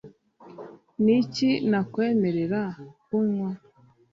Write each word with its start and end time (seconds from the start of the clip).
niki 1.03 1.49
nakwemerera 1.69 2.61
kunywa 3.05 3.49